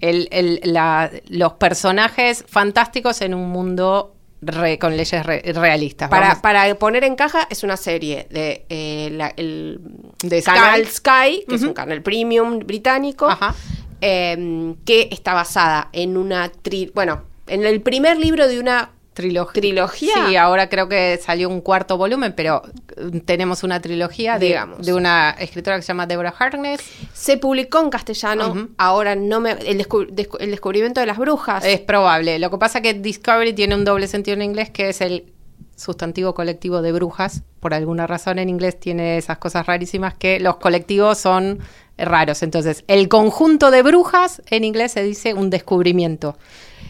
[0.00, 4.13] el- el- la- los personajes fantásticos en un mundo
[4.46, 6.08] re- con leyes re- realistas.
[6.08, 9.80] Para, para poner en caja, es una serie de eh, la- el
[10.22, 11.36] De canal Sky.
[11.36, 13.28] Sky, que es un canal premium británico,
[14.00, 19.52] eh, que está basada en una tri bueno, en el primer libro de una Trilog-
[19.52, 20.26] ¿Trilogía?
[20.28, 22.62] Sí, ahora creo que salió un cuarto volumen, pero
[22.96, 24.84] eh, tenemos una trilogía de, Digamos.
[24.84, 26.80] de una escritora que se llama Deborah Harkness.
[27.12, 31.64] se publicó en castellano, ahora no me el, descu- descu- el descubrimiento de las brujas.
[31.64, 32.38] Es probable.
[32.40, 35.32] Lo que pasa es que Discovery tiene un doble sentido en inglés, que es el
[35.76, 37.42] sustantivo colectivo de brujas.
[37.60, 41.60] Por alguna razón en inglés tiene esas cosas rarísimas que los colectivos son
[41.96, 42.42] raros.
[42.42, 46.36] Entonces, el conjunto de brujas en inglés se dice un descubrimiento.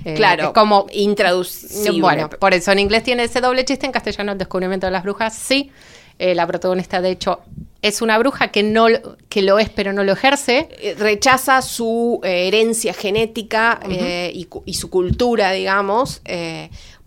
[0.04, 2.00] Eh, claro, es como intraducible.
[2.00, 5.02] Bueno, por eso en inglés tiene ese doble chiste, en castellano el descubrimiento de las
[5.02, 5.70] brujas, sí.
[6.18, 7.40] Eh, la protagonista, de hecho,
[7.82, 10.68] es una bruja que no lo- que lo es, pero no lo ejerce.
[10.80, 14.32] Eh, rechaza su eh, herencia genética eh,
[14.64, 16.22] y, su cultura, digamos,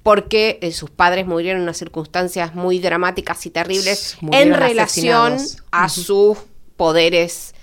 [0.04, 5.64] porque sus padres murieron en unas circunstancias muy dramáticas y terribles en relación asesinados.
[5.72, 6.38] a sus
[6.78, 7.54] poderes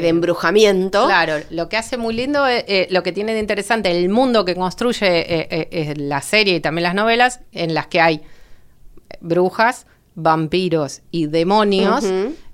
[0.00, 1.06] de embrujamiento.
[1.06, 4.44] Claro, lo que hace muy lindo, eh, eh, lo que tiene de interesante el mundo
[4.44, 8.22] que construye eh, eh, eh, la serie y también las novelas, en las que hay
[9.20, 9.86] brujas,
[10.18, 12.02] vampiros y demonios,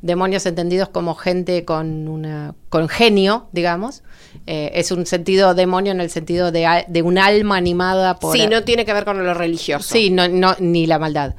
[0.00, 4.02] demonios entendidos como gente con una con genio, digamos.
[4.48, 8.48] Eh, es un sentido demonio en el sentido de, de un alma animada por Sí,
[8.48, 9.88] no tiene que ver con lo religioso.
[9.92, 11.36] Sí, no, no, ni la maldad.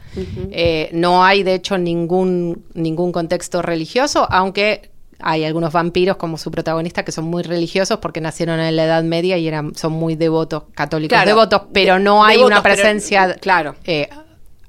[0.51, 4.92] Eh, no hay, de hecho, ningún, ningún contexto religioso, aunque
[5.23, 9.03] hay algunos vampiros como su protagonista que son muy religiosos porque nacieron en la Edad
[9.03, 12.63] Media y eran, son muy devotos, católicos Claro, devotos, pero de- no hay devotos, una
[12.63, 13.75] pero- presencia claro.
[13.85, 14.09] eh,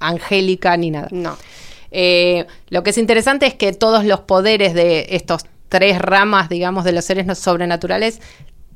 [0.01, 1.09] angélica ni nada.
[1.11, 1.37] No.
[1.91, 6.85] Eh, lo que es interesante es que todos los poderes de estos tres ramas, digamos,
[6.85, 8.21] de los seres no- sobrenaturales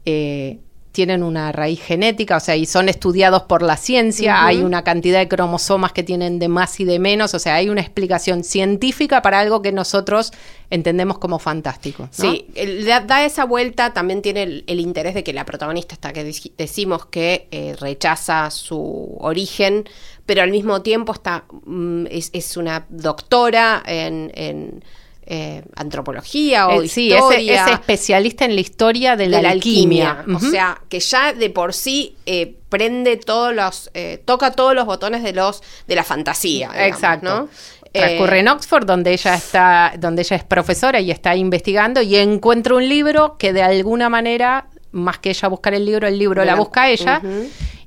[0.05, 0.59] eh,
[0.99, 5.21] tienen una raíz genética, o sea, y son estudiados por la ciencia, hay una cantidad
[5.21, 9.23] de cromosomas que tienen de más y de menos, o sea, hay una explicación científica
[9.23, 10.33] para algo que nosotros
[10.71, 12.03] entendemos como fantástico.
[12.03, 12.09] ¿no?
[12.11, 12.49] Sí,
[12.85, 17.07] da, esa vuelta, también tiene el, el interés de que la protagonista está que decimos
[17.07, 19.89] que eh, rechaza su origen,
[20.27, 24.83] pero al mismo tiempo está mm, es, es una doctora en, en,
[25.31, 27.67] eh, antropología o Eh, sí, es, historia.
[27.67, 30.11] es especialista en la historia de la, de la alquimia.
[30.21, 30.37] alquimia.
[30.39, 34.87] O sea, que ya de por sí eh, prende todos los, eh, toca todos los
[34.87, 36.69] botones de los de la fantasía.
[36.71, 37.29] digamos, Exacto.
[37.29, 37.49] ¿no?
[37.93, 42.75] Transcurre en Oxford, donde ella está, donde ella es profesora y está investigando, y encuentra
[42.75, 46.53] un libro que de alguna manera, más que ella buscar el libro, el libro la
[46.53, 47.21] La- busca ella.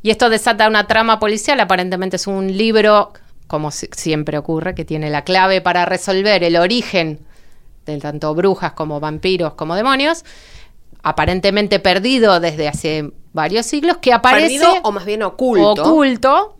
[0.03, 1.59] Y esto desata una trama policial.
[1.59, 3.13] Aparentemente es un libro,
[3.47, 7.19] como si- siempre ocurre, que tiene la clave para resolver el origen
[7.85, 10.23] de tanto brujas como vampiros como demonios.
[11.03, 15.71] Aparentemente perdido desde hace varios siglos, que aparece perdido o más bien oculto.
[15.71, 16.55] oculto,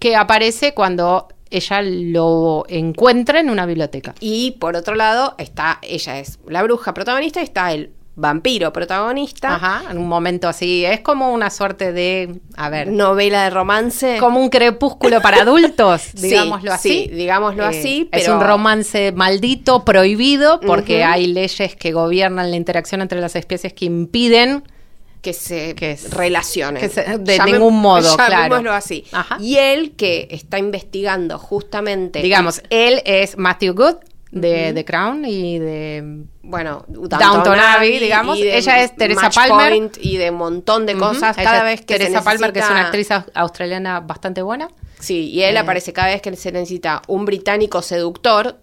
[0.00, 4.14] que aparece cuando ella lo encuentra en una biblioteca.
[4.20, 9.54] Y por otro lado, está, ella es la bruja protagonista y está el vampiro protagonista.
[9.56, 14.16] Ajá, en un momento así, es como una suerte de, a ver, Novela de romance.
[14.18, 16.88] como un crepúsculo para adultos, digámoslo así.
[16.88, 22.56] sí, digámoslo Eh, así, Es un romance maldito, prohibido, porque hay leyes que gobiernan la
[22.56, 24.64] interacción entre las especies que impiden
[25.20, 26.80] que se Que relacionen.
[26.80, 28.72] que se- de Llame- ningún modo, claro.
[28.72, 29.04] así.
[29.12, 29.36] Ajá.
[29.40, 32.22] Y él que está investigando justamente...
[32.22, 33.94] Digamos, él es Matthew Good
[34.40, 38.38] de The Crown y de bueno, Downton Abbey, digamos.
[38.38, 39.68] Ella es Teresa Match Palmer.
[39.70, 41.34] Point y de un montón de cosas.
[41.36, 44.68] Cada ella- vez que Teresa se Palmer, que es una actriz au- australiana bastante buena.
[45.00, 45.58] Sí, y él Eh.
[45.58, 48.58] aparece cada vez que se necesita un británico seductor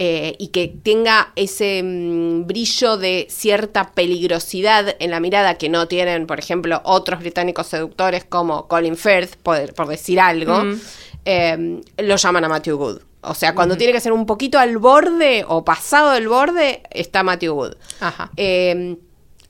[0.00, 5.88] eh, y que tenga ese mm, brillo de cierta peligrosidad en la mirada que no
[5.88, 10.80] tienen, por ejemplo, otros británicos seductores como Colin Firth, por, por decir algo, Mm.
[11.24, 12.98] eh, lo llaman a Matthew Good.
[13.20, 17.22] O sea, cuando tiene que ser un poquito al borde o pasado del borde, está
[17.22, 17.74] Matthew Good.
[18.00, 18.30] Ajá.
[18.36, 18.96] Eh,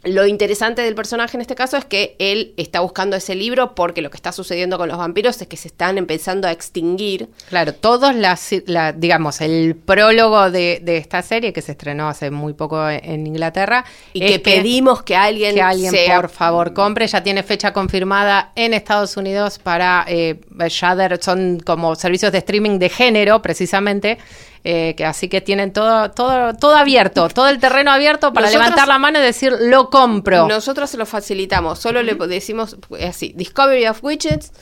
[0.05, 4.01] lo interesante del personaje en este caso es que él está buscando ese libro porque
[4.01, 7.29] lo que está sucediendo con los vampiros es que se están empezando a extinguir.
[7.49, 12.31] Claro, todos las, la- digamos, el prólogo de, de esta serie que se estrenó hace
[12.31, 13.85] muy poco en, Inglaterra.
[14.13, 17.07] Y es que pedimos que alguien, que alguien sea- por favor compre.
[17.09, 22.79] Ya tiene fecha confirmada en Estados Unidos para eh, Shudder, son como servicios de streaming
[22.79, 24.19] de género, precisamente.
[24.65, 28.67] Eh, que así que tienen todo, todo, todo abierto, todo el terreno abierto para Nosotros-
[28.67, 30.47] levantar la mano y decir lo compro.
[30.49, 34.53] Nosotros se lo facilitamos, solo le decimos eh, así, Discovery of Widgets,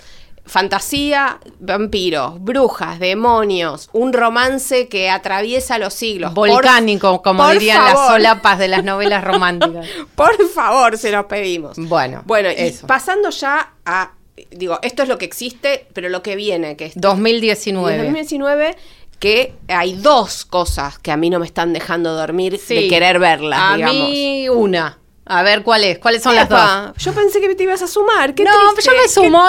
[0.50, 6.32] fantasía, vampiros, brujas, demonios, un romance que atraviesa los siglos.
[6.32, 9.86] Por- Volcánico, como por dirían las solapas de las novelas románticas.
[10.14, 11.76] Por favor, se los pedimos.
[11.76, 12.86] Bueno, Bueno, y eso.
[12.86, 14.12] pasando ya a,
[14.52, 17.96] digo, esto es lo que existe, pero lo que viene, que es 2019.
[17.96, 18.76] 2019,
[19.18, 23.58] que hay dos cosas que a mí no me están dejando dormir de querer verlas,
[23.62, 23.94] A digamos.
[24.08, 24.98] mí una.
[25.28, 25.98] A ver cuál es.
[25.98, 26.60] ¿Cuáles son las dos?
[26.98, 28.32] Yo pensé que te ibas a sumar.
[28.36, 29.44] Qué no, triste, yo me qué- sumo.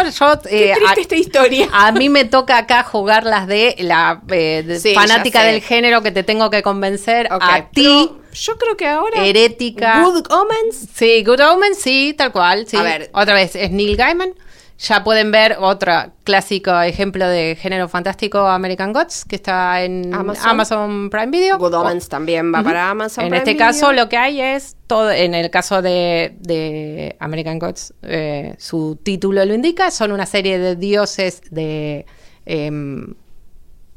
[0.49, 1.69] Qué, eh, triste a- esta historia.
[1.71, 6.01] A mí me toca acá jugar las de la eh, de Sí, fanática del género
[6.01, 7.27] que te tengo que convencer.
[7.31, 9.23] Ok, a ti, Yo creo que ahora.
[9.23, 10.01] herética.
[10.03, 10.87] Good Omens.
[10.95, 12.65] Sí, Good Omens, sí, tal cual.
[12.67, 12.75] Sí.
[12.75, 13.11] A ver.
[13.13, 14.33] Otra vez, es Neil Gaiman.
[14.79, 15.91] Ya pueden ver otro
[16.23, 20.49] clásico ejemplo de género fantástico, American Gods, que está en Amazon.
[20.49, 21.57] Amazon, Prime Video.
[21.57, 22.67] Good Omens también va Ujú.
[22.67, 23.23] para Amazon.
[23.23, 23.65] En Prime este Video.
[23.65, 28.99] caso lo que hay es todo, en el caso de, de American Gods, eh, su
[29.01, 32.05] título lo indica, son una serie de dioses de,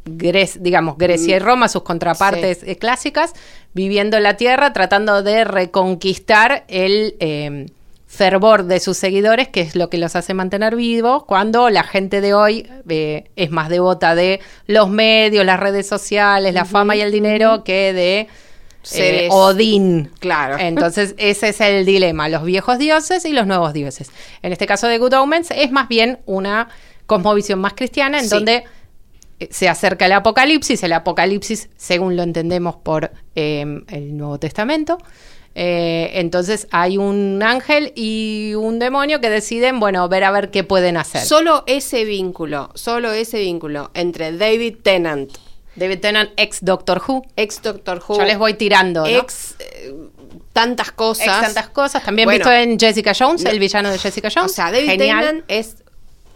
[0.07, 3.35] Gre- digamos, Grecia y Roma, sus contrapartes eh, clásicas,
[3.75, 7.67] viviendo en la Tierra, tratando de reconquistar el em,
[8.13, 12.21] fervor de sus seguidores, que es lo que los hace mantener vivos, cuando la gente
[12.21, 17.03] de hoy eh, es más devota de los medios, las redes sociales, la fama y
[17.03, 18.27] el dinero, que de...
[18.95, 20.11] eh, Odín.
[20.19, 20.57] Claro.
[20.61, 24.11] Entonces, ese es el dilema, los viejos dioses y los nuevos dioses.
[24.43, 26.69] En este caso de Good Omens es más bien una
[27.07, 28.31] cosmovisión más cristiana en Sí.
[28.31, 28.65] donde
[29.39, 34.99] eh, se acerca el apocalipsis, el apocalipsis según lo entendemos por eh, el Nuevo Testamento.
[35.55, 40.65] Eh, entonces hay un ángel y un demonio que deciden, bueno, ver a ver qué
[40.65, 41.23] pueden hacer.
[41.23, 45.31] Solo ese vínculo, solo ese vínculo entre David Tennant,
[45.75, 47.23] David Tennant, ex Doctor Who.
[47.37, 49.07] ex Doctor Who, Yo les voy tirando, ¿no?
[49.07, 49.95] ex eh,
[50.53, 51.27] tantas cosas.
[51.27, 52.05] Ex tantas cosas.
[52.05, 53.51] También Bueno, visto en Jessica Jones, no.
[53.51, 54.53] el villano de Jessica Jones.
[54.53, 55.25] O sea, David Genial.
[55.25, 55.77] Tennant es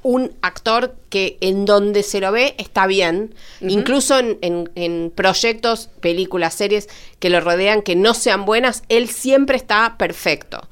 [0.05, 5.89] un actor que en donde se lo ve está bien, incluso en, en- en proyectos,
[6.01, 6.89] películas, series
[7.19, 10.69] que lo rodean que no sean buenas, él siempre está perfecto.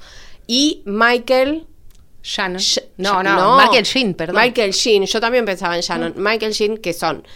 [0.47, 1.65] Y Michael...
[2.21, 2.59] Shannon.
[2.59, 4.35] Sh- no, Sh- no, Michael Sheen, perdón.
[4.37, 4.39] Mm.
[4.39, 6.13] Michael Sheen, yo también pensaba en Shannon.
[6.15, 7.27] Michael Sheen, que son...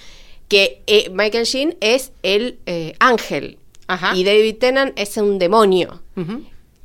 [0.47, 3.57] Que eh, Michael Sheen es el eh, ángel.
[3.88, 4.15] Ajá.
[4.15, 6.01] Y David Tennant es un demonio.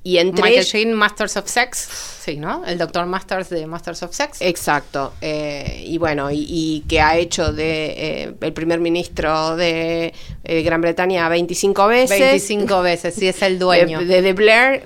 [0.04, 1.78] Y entre Michael Sheen, Masters of Sex.
[2.24, 2.64] Sí, ¿no?
[2.66, 4.40] El Doctor Masters de Masters of Sex.
[4.40, 5.12] Exacto.
[5.20, 7.84] eh, y bueno, y, y que ha hecho de
[8.24, 10.12] eh, el primer ministro de
[10.44, 12.18] eh, Gran Bretaña 25 veces.
[12.18, 14.00] 25 veces, sí, es el dueño.
[14.00, 14.82] De, de- de Blair.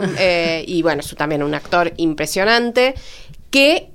[0.67, 2.95] y bueno, es también un actor impresionante.
[3.51, 3.89] Que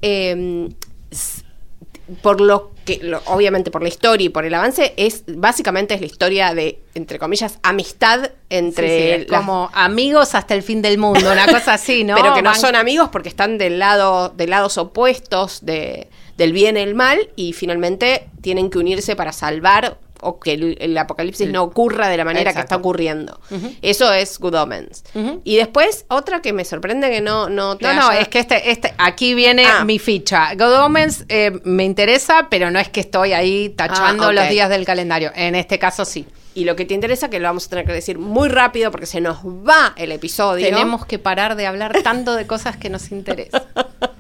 [2.22, 6.00] por lo que, lo- obviamente por la historia y por el avance, es básicamente es
[6.02, 10.64] la historia de, entre comillas, amistad entre Sí, sí, es las- como amigos hasta el
[10.64, 12.16] fin del mundo, una cosa así, ¿no?
[12.16, 16.54] pero que no Van- son amigos porque están del lado, de lados opuestos de, del
[16.54, 20.98] bien y el mal, y finalmente tienen que unirse para salvar o que el, el
[20.98, 23.40] apocalipsis no ocurra de la manera que está ocurriendo.
[23.82, 25.04] Eso es Good Omens.
[25.44, 28.94] Y después, otra que me sorprende que no, no No, no, es que este, este,
[28.98, 29.84] aquí viene Ah.
[29.86, 30.54] mi ficha.
[30.56, 34.34] God Omens eh, me interesa, pero no es que estoy ahí tachando Ah, ok.
[34.34, 35.32] los días del calendario.
[35.36, 36.26] En este caso sí.
[36.54, 39.06] Y lo que te interesa, que lo vamos a tener que decir muy rápido porque
[39.06, 40.66] se nos va el episodio.
[40.68, 43.64] Tenemos que parar de hablar tanto de cosas que nos interesan.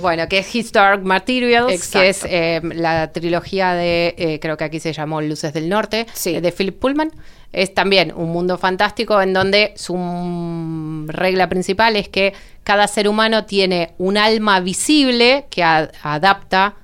[0.00, 1.98] Bueno, que es His Dark Materials, Exacto.
[2.00, 6.06] que es eh, la trilogía de, eh, creo que aquí se llamó Luces del Norte,
[6.14, 6.34] Sí.
[6.36, 7.12] eh, de Philip Pullman.
[7.52, 12.32] Es también un mundo fantástico en donde su regla principal es que
[12.64, 16.74] cada ser humano tiene un alma visible que adapta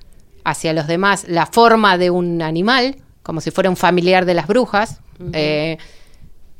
[0.45, 4.47] hacia los demás la forma de un animal, como si fuera un familiar de las
[4.47, 5.01] brujas.
[5.33, 5.79] eh,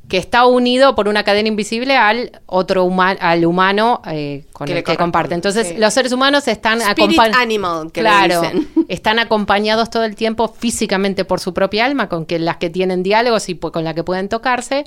[0.09, 4.79] que está unido por una cadena invisible al otro huma- al humano eh, con Que
[4.79, 5.35] el que comparte.
[5.35, 5.75] Entonces, sí.
[5.77, 8.41] los seres humanos están Spirit acompa- animal, que le claro,
[8.89, 13.03] están acompañados todo el tiempo físicamente por su propia alma, con que las que tienen
[13.03, 14.85] diálogos y con la que pueden tocarse.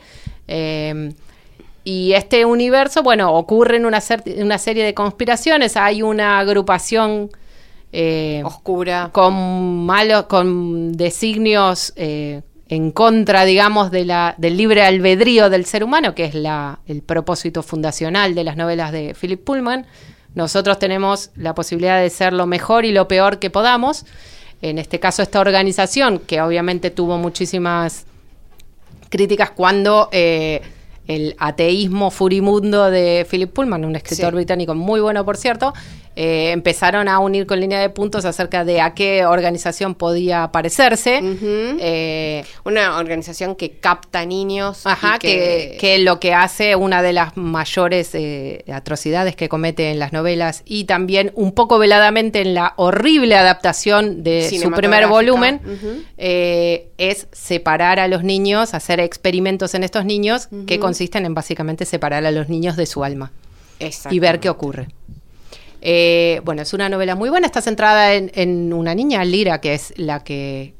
[0.47, 1.13] eh,
[1.83, 5.77] y este universo, bueno, ocurre en una, cer- una serie de conspiraciones.
[5.77, 7.31] Hay una agrupación
[7.91, 9.09] eh, Oscura.
[9.11, 15.83] con malos, con designios eh, en contra, digamos, de la, del libre albedrío del ser
[15.83, 19.85] humano, que es la, el propósito fundacional de las novelas de Philip Pullman.
[20.35, 24.05] Nosotros tenemos la posibilidad de ser lo mejor y lo peor que podamos.
[24.61, 28.05] En este caso, esta organización, que obviamente tuvo muchísimas
[29.09, 30.61] críticas cuando eh,
[31.07, 34.35] el ateísmo furimundo de Philip Pullman, un escritor Sí.
[34.35, 35.73] británico muy bueno, por cierto,
[36.15, 41.19] eh, empezaron a unir con línea de puntos acerca de a qué organización podía parecerse.
[41.79, 44.83] Eh, Una organización que capta niños.
[44.85, 49.91] y Ajá, que, que lo que hace una de las mayores eh, atrocidades que comete
[49.91, 55.07] en las novelas y también un poco veladamente en la horrible adaptación de su primer
[55.07, 55.61] volumen
[56.17, 61.85] eh, es separar a los niños, hacer experimentos en estos niños que consisten en básicamente
[61.85, 63.31] separar a los niños de su alma
[64.09, 64.87] y ver qué ocurre.
[65.81, 69.73] Eh, bueno, es una novela muy buena, está centrada en, en una niña, Lira, que
[69.73, 70.75] es la que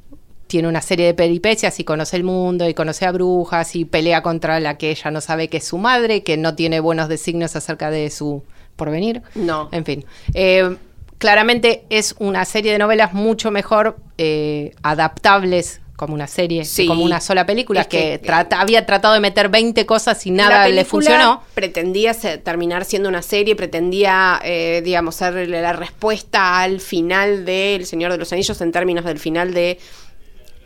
[0.52, 4.22] tiene una serie de peripecias y conoce el mundo y conoce a brujas y pelea
[4.22, 7.56] contra la que ella no sabe que es su madre, que no tiene buenos designios
[7.56, 8.44] acerca de su
[8.76, 9.22] porvenir.
[9.34, 9.70] No.
[9.72, 10.04] En fin.
[10.34, 10.76] Eh,
[11.20, 16.88] claramente es una serie de novelas mucho mejor eh, adaptables como una serie, Sí.
[16.88, 20.32] como una sola película, Es que, que- trata- había tratado de meter 20 cosas y
[20.32, 21.44] nada le funcionó.
[21.54, 27.76] Pretendía ser- terminar siendo una serie, pretendía, eh, digamos, ser la respuesta al final de
[27.76, 29.78] El Señor de los Anillos en términos del final de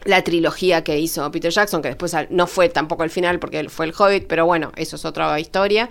[0.06, 3.88] la trilogía que hizo Peter Jackson, que después no fue tampoco el final porque fue
[3.88, 5.90] el Hobbit, pero bueno, eso es otra historia.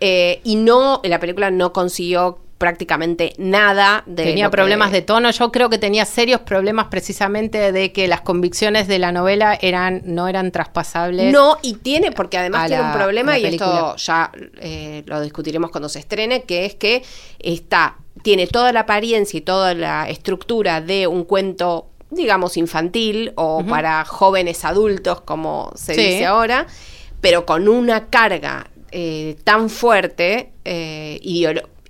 [0.00, 5.32] Eh, y no, la película no consiguió prácticamente nada de Tenía que- problemas de tono.
[5.32, 10.02] Yo creo que tenía serios problemas precisamente de que las convicciones de la novela eran
[10.04, 11.32] no eran traspasables.
[11.32, 15.72] No, y tiene, porque además tiene la- un problema, y esto ya eh, lo discutiremos
[15.72, 17.02] cuando se estrene, que es que
[17.40, 23.64] está, tiene toda la apariencia y toda la estructura de un cuento, digamos, infantil o
[23.68, 26.00] para jóvenes adultos, como se Sí.
[26.00, 26.68] dice ahora,
[27.20, 31.18] pero con una carga eh, tan fuerte, eh,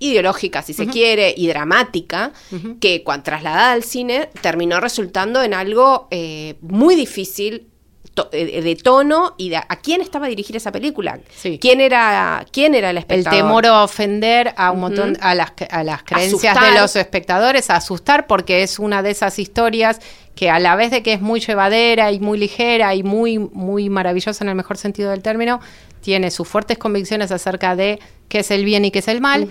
[0.03, 2.31] ideológica, si se quiere, y dramática,
[2.79, 7.67] que cuando trasladada al cine terminó resultando en algo eh, muy difícil
[8.13, 11.19] to- eh, de tono y de a quién estaba a dirigir esa película.
[11.35, 11.57] Sí.
[11.59, 13.39] ¿Quién era quién era el el espectador?
[13.39, 16.73] temor a ofender a un montón a las a las creencias Asustar.
[16.73, 19.99] de los espectadores, a asustar porque es una de esas historias
[20.35, 23.89] que a la vez de que es muy llevadera y muy ligera y muy muy
[23.89, 25.59] maravillosa en el mejor sentido del término,
[26.01, 27.99] tiene sus fuertes convicciones acerca de
[28.29, 29.47] qué es el bien y qué es el mal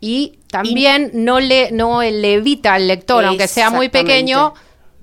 [0.00, 4.52] y también no le no le evita al lector, aunque sea muy pequeño,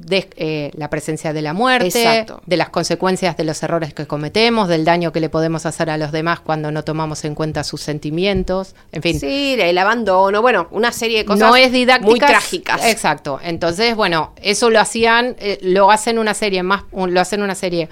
[0.06, 2.42] de, eh, la presencia de la muerte, Exacto.
[2.46, 5.98] de las consecuencias de los errores que cometemos, del daño que le podemos hacer a
[5.98, 9.20] los demás cuando no tomamos en cuenta sus sentimientos, en fin.
[9.20, 12.10] Sí, el abandono, bueno, una serie de cosas no es didáctica.
[12.10, 12.86] muy trágicas.
[12.86, 13.40] Exacto.
[13.44, 17.90] Entonces, bueno, eso lo hacían, eh, lo hacen una serie más, lo hacen una serie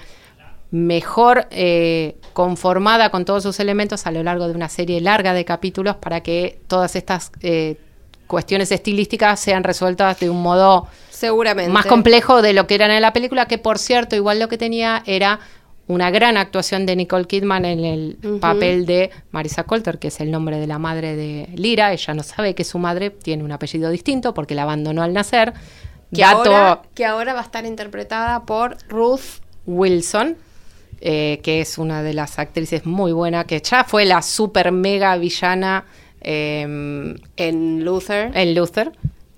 [0.72, 5.44] mejor eh, conformada con todos sus elementos a lo largo de una serie larga de
[5.44, 7.32] capítulos para que todas estas
[8.32, 11.70] cuestiones estilísticas sean resueltas de un modo Seguramente.
[11.70, 14.58] más complejo de lo que eran en la película, que por cierto, igual lo que
[14.58, 15.42] tenía era
[15.88, 20.32] una gran actuación de Nicole Kidman en el papel de Marisa Coulter, que es el
[20.32, 21.92] nombre de la madre de Lira.
[21.92, 25.54] Ella no sabe que su madre tiene un apellido distinto porque la abandonó al nacer.
[26.14, 30.38] que Dato ahora, que ahora va a estar interpretada por Ruth Wilson,
[31.02, 35.18] eh, que es una de las actrices muy buena, que ya fue la super mega
[35.18, 35.84] villana
[36.22, 38.32] eh, en Luther.
[38.34, 38.92] en Luther.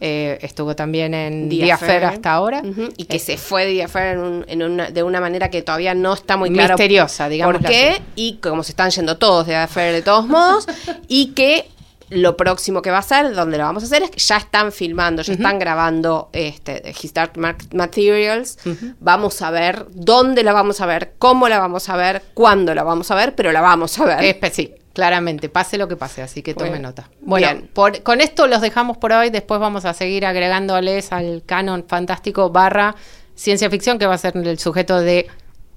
[0.06, 2.04] Eh, estuvo también en Affair.
[2.04, 2.62] hasta ahora.
[2.98, 5.50] Y que Eh, se fue de The Affair en un- en una- de una manera
[5.50, 6.74] que todavía no está muy claro.
[6.74, 7.58] Misteriosa, digamos.
[7.62, 8.02] ¿Por qué?
[8.18, 10.68] Y como se están yendo todos de Affair de todos modos.
[11.08, 11.70] y que
[12.10, 14.74] lo próximo que va a hacer, donde lo vamos a hacer, es que ya están
[14.74, 17.34] filmando, ya están grabando este, His Dark
[17.72, 18.58] Materials.
[19.00, 22.84] Vamos a ver dónde la vamos a ver, cómo la vamos a ver, cuándo la
[22.84, 24.20] vamos a ver, pero la vamos a ver.
[24.40, 27.10] Espe- sí, claramente, pase lo que pase, así que tome Bueno, nota.
[27.22, 31.84] Bueno, por- con esto los dejamos por hoy, después vamos a seguir agregándoles al canon
[31.88, 32.96] fantástico barra
[33.36, 35.28] ciencia ficción, que va a ser el sujeto de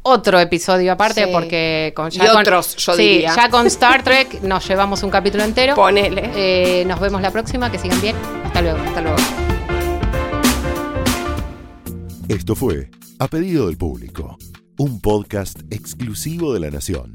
[0.02, 1.30] otro episodio aparte, Sí.
[1.32, 3.34] porque con, Y con- otros, yo sí, diría.
[3.34, 5.74] ya con Star Trek nos llevamos un capítulo entero.
[5.74, 6.30] Ponele.
[6.36, 8.14] Eh, nos vemos la próxima, que sigan bien.
[8.44, 8.78] Hasta luego.
[8.78, 9.16] Hasta luego.
[12.28, 14.36] Esto fue A Pedido del Público,
[14.78, 17.14] un podcast exclusivo de La Nación.